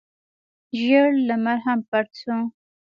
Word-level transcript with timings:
ژړ 0.81 1.09
لمر 1.27 1.57
هم 1.65 1.79
پټ 1.89 2.07
شو. 2.21 2.37